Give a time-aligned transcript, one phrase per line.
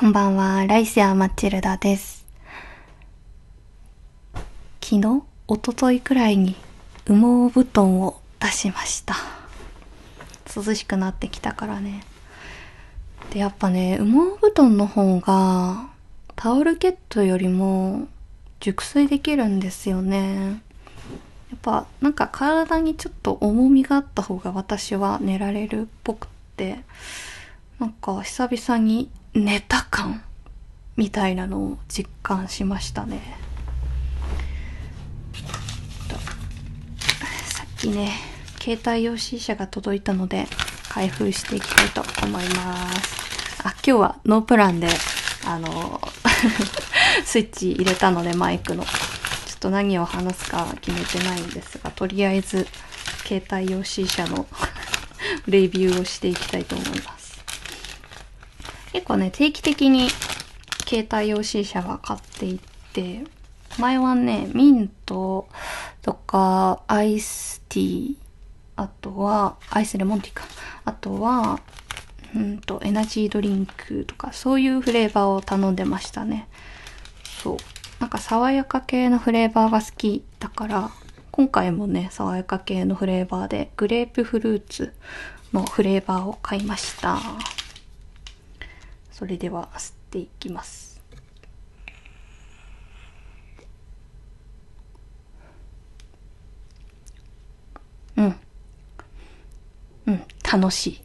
[0.00, 2.24] こんばんは、ライセア・マチルダです。
[4.82, 6.56] 昨日、一昨日くらいに
[7.06, 9.14] 羽毛布団を出しました。
[10.56, 12.02] 涼しくなってきたからね。
[13.34, 15.90] で、やっぱね、羽毛布団の方が
[16.34, 18.08] タオルケットよりも
[18.60, 20.62] 熟睡できるんですよね。
[21.50, 26.80] やっぱなんか体にちょっと重みがあった方が私は寝られるっぽくって、
[27.78, 30.24] なんか久々に寝た感
[30.96, 33.20] みたいなのを実感しましたね。
[37.46, 38.12] さっきね、
[38.60, 40.46] 携帯用 C 社が届いたので
[40.88, 43.60] 開封していきたいと思います。
[43.64, 44.88] あ、今日はノープランで、
[45.46, 46.00] あの、
[47.24, 48.84] スイッチ入れたのでマイクの。
[48.84, 52.66] ちょっと何を話すかは決めてないんですが、とりあえず
[53.24, 54.46] 携帯用 C 社の
[55.46, 57.19] レビューをしていきたいと思います。
[58.92, 60.08] 結構ね、定期的に
[60.86, 62.58] 携帯用 C 社は買っていっ
[62.92, 63.24] て、
[63.78, 65.48] 前はね、ミント
[66.02, 68.16] とか、アイスティー、
[68.76, 70.44] あとは、アイスレモンティーか。
[70.84, 71.60] あとは、
[72.34, 76.48] うんと、エナジードリンクとか、そういうフレーバーを頼んでましたね。
[77.42, 77.56] そう。
[78.00, 80.90] なんか爽やか系のフレーバーが好きだから、
[81.30, 84.94] 今回もね、爽やか系のフレーバーで、グレープフルーツ
[85.52, 87.18] のフレーバーを買いました。
[89.20, 90.98] それでは吸っていきます。
[98.16, 98.36] うん。
[100.06, 101.02] うん、楽し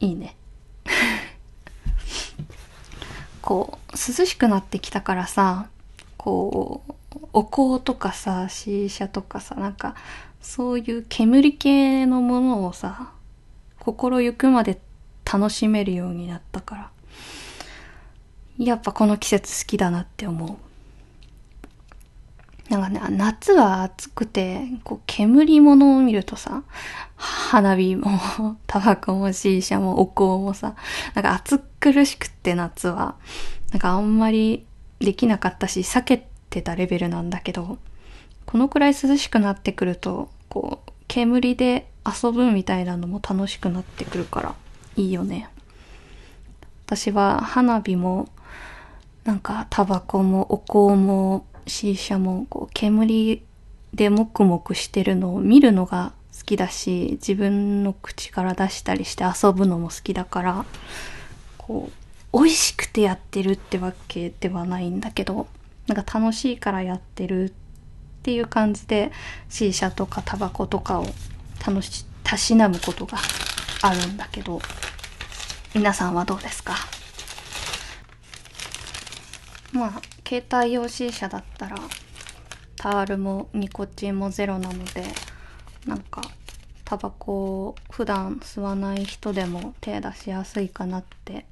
[0.00, 0.06] い。
[0.06, 0.36] いいね。
[3.42, 5.68] こう、涼しくなってきたからさ、
[6.16, 6.94] こう、
[7.34, 9.96] お香とかさ、シーシャとかさ、なんか、
[10.40, 13.12] そういう煙系のものをさ、
[13.80, 14.80] 心ゆくまで
[15.30, 16.90] 楽しめるようになったから。
[18.58, 20.66] やっぱこの季節好きだなって思う。
[22.70, 26.64] なんかね、夏は暑くて、こう、煙物を見るとさ、
[27.16, 28.18] 花火も、
[28.66, 30.74] タバコもシーシャもお香もさ、
[31.14, 33.14] なんか暑苦しくって夏は、
[33.70, 34.66] なんかあんまり
[34.98, 37.78] できなかったし、避けてたレベルなんだけど、
[38.46, 44.54] このくらい涼しくなってくると、こう、煙で遊ぶみたいなのも楽しくなってくるから、
[44.96, 45.48] いいよね。
[46.86, 48.28] 私は花火も、
[49.24, 53.42] なんかタバコもお香もシーシャもこう煙
[53.92, 60.64] でもくもくしてるのを見るのが好きだし自分の口から出したりして遊ぶのも好きだから
[61.58, 61.90] こ
[62.32, 65.46] う美味しくてやってるってわけではないんだけど
[65.86, 67.52] なんか楽しいからやってるっ
[68.22, 69.10] ていう感じで
[69.48, 71.06] シーシャとかタバコとかを
[71.66, 73.18] 楽したしなむことが
[73.88, 74.60] あるんだけど
[75.74, 76.74] 皆さんはどうですか？
[79.72, 81.76] まあ携帯用 C 社だったら
[82.76, 85.04] タールもニコチンもゼロなので
[85.86, 86.22] なんか
[86.84, 91.46] タバコを普段吸わない人でも手出しやすいかなって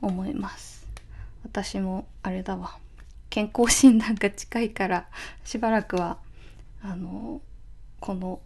[0.00, 0.86] 思います。
[1.44, 2.78] 私もあれだわ。
[3.30, 5.06] 健康診断が近いから
[5.44, 6.18] しばらくは
[6.82, 7.40] あの
[8.00, 8.40] この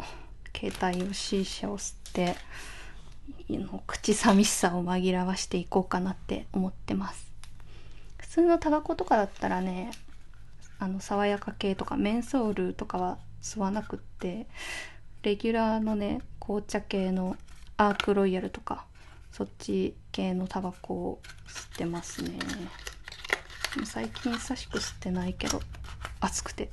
[0.56, 2.36] 携帯用 C 社を吸って
[3.86, 7.30] 口寂しさを紛らわしていこうかなって思ってます。
[8.18, 9.90] 普通のタバコとかだったらね
[10.78, 14.46] あの爽やか系とかメンソールとかは吸わなくって
[15.22, 17.36] レギュラーのね紅茶系の
[17.76, 18.84] アークロイヤルとか
[19.32, 22.38] そっち系のタバコを吸ってますね。
[23.84, 25.60] 最近久しく吸ってないけど
[26.20, 26.64] 暑くて。
[26.64, 26.68] っ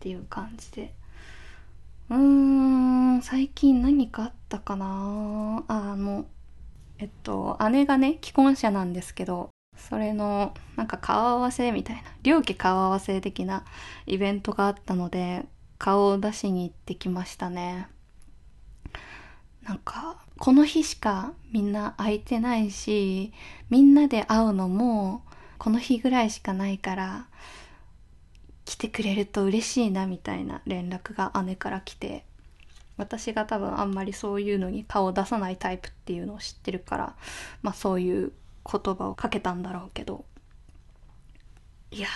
[0.00, 0.92] ていう感じで。
[2.10, 5.64] うーん最近何かあったかな？
[5.68, 6.26] あの
[6.98, 13.64] えっと姉がね既婚者なんですけどそれのなんか顔合わせみたいな両家顔合わせ的な
[14.06, 15.44] イベントがあったので
[15.78, 17.88] 顔を出しに行ってきましたね。
[19.62, 23.32] なんかこの日しかみんな空いてないし
[23.70, 25.22] みんなで会うのも
[25.56, 27.26] この日ぐらいしかないから
[28.64, 32.24] 来てくれると嬉しいなみたいな連絡が姉から来て
[32.96, 37.16] 私が多分あんまりそういうのに顔を出さないタイプっていうのを知ってるから
[37.62, 38.32] まあそういう
[38.70, 40.24] 言葉をかけたんだろうけど
[41.90, 42.08] いや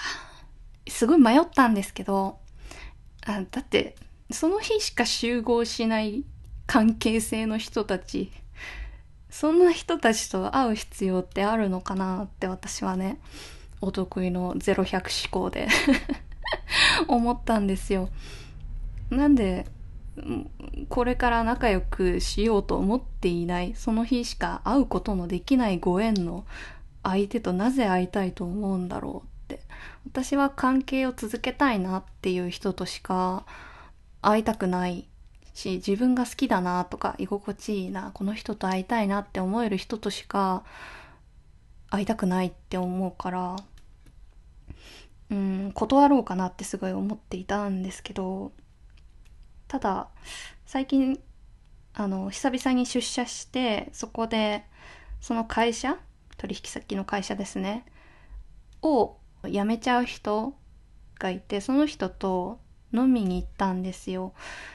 [0.87, 2.39] すごい迷ったんですけど
[3.27, 3.97] あだって
[4.31, 6.25] その日しか集合しない
[6.67, 8.31] 関係性の人たち
[9.31, 13.19] そんな人たちと会う必要ってあるのかなって私はね
[13.81, 15.69] お得意の0100思考で。
[17.09, 18.09] 思ったんですよ。
[19.11, 19.67] なんで
[20.89, 26.45] これから仲良くしようと思っていないその日しか会うことのできないご縁の
[27.03, 29.63] 相手となぜ会いたいと思うんだろうって
[30.07, 33.47] 私は関係を続けたいなっていう人としか
[34.21, 35.07] 会いたくない
[35.55, 40.65] し自分が好きだなとか居心地いいなこの人と会いたいなって思える人としか
[41.91, 43.57] 会いたくないって思うから
[45.31, 48.53] うん断ろうかなってすごい思っていたんですけど
[49.67, 50.09] ただ
[50.67, 51.21] 最近
[51.95, 54.65] あの久々に出社してそこで
[55.21, 55.99] その会社
[56.37, 57.85] 取引先の会社ですね
[58.83, 60.55] を辞めちゃう人
[61.19, 62.61] がいてその人と
[62.93, 64.33] 飲みに行ったんですよ。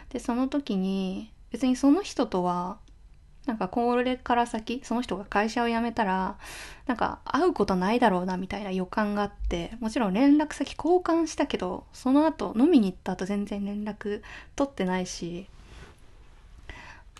[0.09, 2.79] でその時に別にその人とは
[3.45, 6.37] なんかこれから先その人が会社を辞めたら
[6.87, 14.21] なんか会うことないだろうなみたいな予感があってもちろん連絡先交換したけどその後飲みに行った後全然連絡
[14.55, 15.47] 取ってないし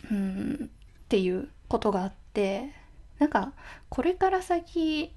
[0.09, 2.71] うんっていうことがあって
[3.19, 3.51] なんか
[3.89, 5.11] これから先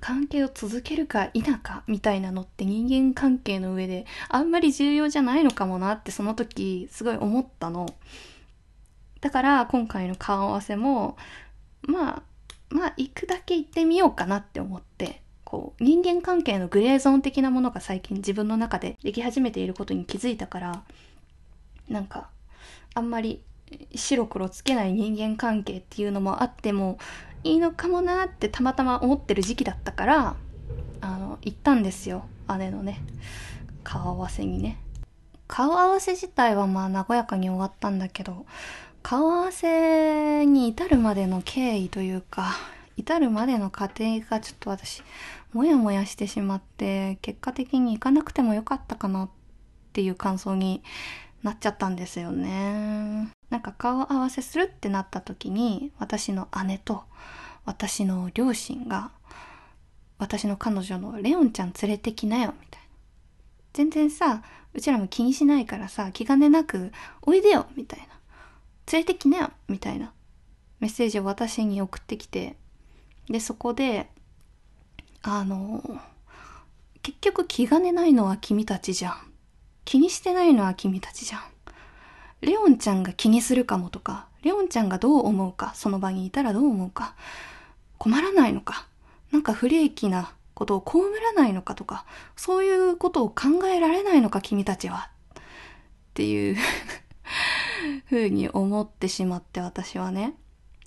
[0.00, 7.86] 関係を続けるか否かみたいなのって人間関係の上であんまり重要じゃないのかもなってその時すごい思ったの。
[9.24, 11.16] だから今回の顔合わせも
[11.80, 12.22] まあ
[12.68, 20.82] まあ行くだけ行ってみようかなって思ってこう人間関係のグレーゾーン的なものが最近自分の中ででき始めていることに気づいたから
[21.88, 22.28] なんか
[22.92, 23.40] あんまり
[23.94, 26.98] 白黒つけない人間関係っていうのもあっても
[27.44, 30.36] いいのかもなってたまたま思ってる時期だったから
[31.00, 32.26] あの行ったんですよ。
[32.58, 33.00] 姉のね
[33.84, 34.78] 顔合わせにね。
[35.46, 38.46] 顔合わせ自体はまあ和やかに終わったんだけど
[39.04, 42.54] 顔合わせに至るまでの経緯というか、
[42.96, 45.02] 至るまでの過程がちょっと私、
[45.52, 49.30] もやもやしてしまって、結果的に行かなくてもよかったかなっ
[49.92, 50.82] ていう感想に
[51.42, 53.28] なっちゃったんですよね。
[53.50, 57.04] なんか顔合わせするってなった時に、私の姉と
[57.66, 59.10] 私の両親が、
[60.16, 62.88] 私の彼女のレオンちゃん連れてきなよ、みたいな。
[63.74, 64.42] 全然さ、
[64.72, 66.90] うちらも気にしないからさ、気兼ねなく
[67.20, 68.06] おいでよ、みたいな。
[68.92, 70.12] 連れてきなよみたいな。
[70.80, 72.56] メッセージを私に送ってきて。
[73.28, 74.10] でそこで
[75.22, 75.82] あの
[77.00, 79.32] 結局気兼ねないのは君たちじゃん。
[79.84, 81.42] 気にしてないのは君たちじゃん。
[82.44, 87.14] レオンちゃんが気にするかもとかレオンちゃんがどう思うかその場にいたらどう思うか
[87.96, 88.86] 困らないのか
[89.32, 92.04] なんか不利益なことを被らないのかとか
[92.36, 95.10] そういうことを考えられないのか君たちは。
[95.40, 95.42] っ
[96.14, 96.56] ていう。
[98.06, 100.34] ふうに思ってしまって私はね。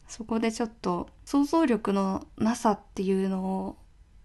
[0.08, 3.78] そこでちょっと想像力のなさっていうのを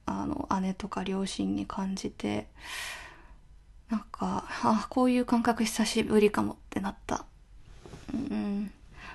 [0.07, 2.47] あの姉とか両親に感じて
[3.91, 7.25] なんかあこういう感覚久しぶりかもってなった。
[8.15, 8.71] うん。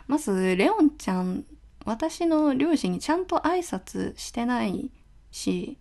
[0.07, 1.45] まずレオンちゃん
[1.85, 4.91] 私の両親にちゃんと挨拶してない
[5.31, 5.77] し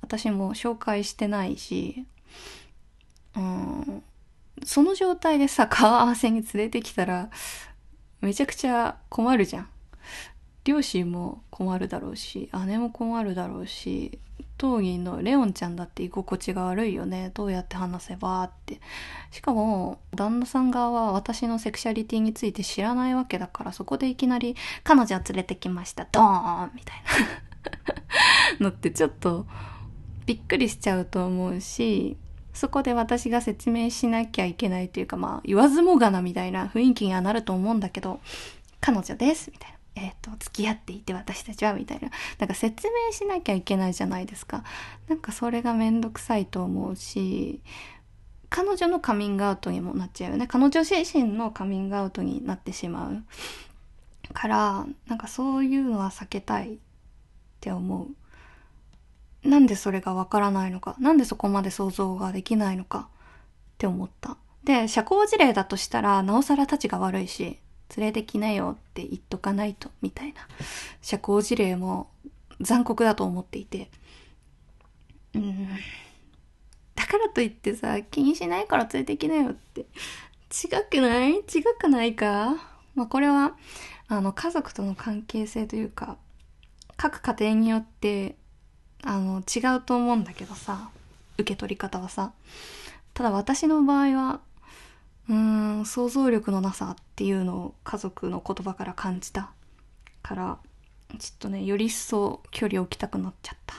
[0.00, 2.06] 私も紹介してないし
[3.36, 3.67] うん。
[4.68, 7.30] その状態でさ、顔合わせに連れてきたら、
[8.20, 9.68] めちゃくちゃ困るじゃん。
[10.64, 14.18] 両親も困るだろうし、姉も困るだろうし、
[14.58, 17.30] 当人のレオンちゃんだって居心地が悪いよね。
[17.32, 18.78] どうやって話せばって。
[19.30, 24.54] しかも、旦那さん側は私のセクシャリティについて知らないわけだから、そこでいきなり、
[24.84, 26.06] 彼女を連れてきました。
[26.12, 26.96] ドーンみたい
[28.60, 29.46] なのってちょっと、
[30.26, 32.18] びっくりしちゃうと思うし、
[32.58, 38.20] そこで私が説明しなきゃいけないというか、まあ、言わずもがなみたいな雰囲気にはなると思うんだけど、
[38.80, 39.78] 彼女です、みたいな。
[39.94, 42.10] えっ、ー、と、付き合っていて私たちは、みたいな。
[42.40, 44.64] なんか説明しなきゃいけないじゃないですか。
[45.08, 47.62] なんかそれがめんどくさいと思うし、
[48.50, 50.48] 彼女のカミングアウトにもなっちゃうよね。
[50.48, 53.22] 彼女自身のカミングアウトになってしまう。
[54.34, 56.78] から、なんかそういうのは避けたいっ
[57.60, 58.08] て思う。
[59.44, 63.08] なんでそれがわからないのか、なんでそこまで想像ができないのか？
[63.08, 64.36] って思った。
[64.64, 67.58] で、社交辞令だとしたら、なおさら立ちが悪いし、
[67.96, 70.40] 連れてきなよって言っとかないと、みたいな。
[71.00, 72.10] 社交辞令も
[72.60, 73.90] 残酷だと思っていて。
[75.34, 75.68] うん。
[76.96, 79.82] だからといってさ、気にしないから連れてきなよって。
[79.82, 81.36] 違くない？
[81.36, 81.42] 違
[81.78, 82.56] くないか？
[82.94, 83.56] まあこれは、
[84.08, 86.18] あの、家族との関係性というか、
[86.96, 88.36] 各家庭によって
[89.02, 90.90] あの違うと思うんだけどさ
[91.38, 92.32] 受け取り方はさ。
[93.14, 94.40] ただ私の場合は
[95.28, 95.34] うー
[95.80, 99.50] ん想像力のなさっていうのを家族の言葉から感じた
[100.22, 100.58] から
[101.18, 103.74] ちょっとねより一層距離を置きたくなっちゃった。
[103.74, 103.78] っ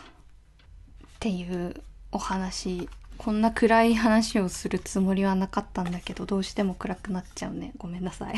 [1.20, 1.76] ていう
[2.12, 2.90] お話。
[3.18, 7.74] こんな暗い話をするつもりはなかったんだけどどうしても暗くなっちゃうね。
[7.78, 8.36] ごめんなさい。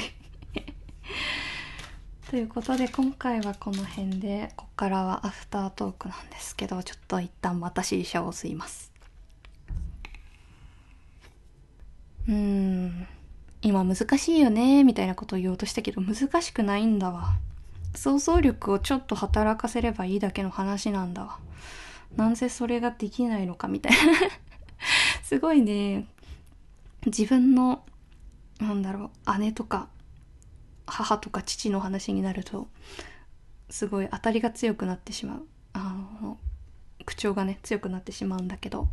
[2.32, 8.94] ということで今回はこの辺でここからはアフタートークなんですけどちょっと一旦また C 社を吸います。
[12.30, 13.06] うん。
[13.62, 17.34] 今難しいよねみたいなことを言おうとしたけど難しくないんだわ。
[17.96, 21.38] 想像力をちょっと働かせればいいだけの話なんだわ。
[22.16, 23.98] なんせそれができないのかみたいな。
[25.22, 26.06] すごいね。
[27.06, 27.84] 自分の
[28.62, 29.90] なんだろう姉とか
[30.92, 32.68] 母とか父の話になると
[33.70, 35.48] すごい当たりが強くなってしまう。
[35.74, 36.38] あの
[37.06, 38.90] 口調がね強くなってしまうんだけど。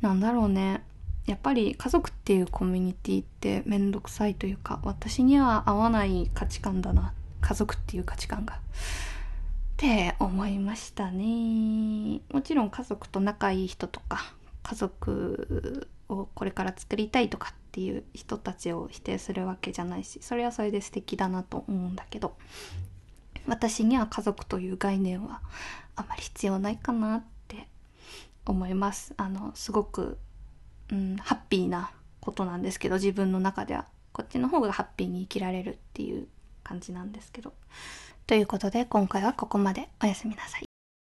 [0.00, 0.82] なんだろうね。
[1.26, 7.12] やっぱり家族っていうコミュニティって面倒くさいというか私には合わない価値観だな。
[7.42, 8.54] 家族っていう価値観が。
[8.54, 8.58] っ
[9.76, 12.22] て思いましたね。
[12.32, 22.34] もちろん家族と仲いい人とか家族をこれから作りたいとかっっていう人たちを否定するわけじゃないしそれはそれで素敵だなと思うんだけど
[23.46, 25.42] 私には家族という概念は
[25.94, 27.68] あまり必要ないかなって
[28.46, 29.12] 思います。
[29.18, 30.18] あのすごく、
[30.90, 31.90] うん、ハッピーな
[32.20, 36.26] ことなんですけど自分の中ではこっちの方がハッピーに生きられるっていう
[36.64, 37.52] 感じなんですけど。
[38.26, 39.90] ということで今回はここまで。
[40.02, 40.65] おやすみなさい。